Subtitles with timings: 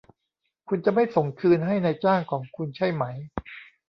[0.69, 3.03] คุณจะไม่ส่งคืนให้นายจ้างของคุณใช่ไหม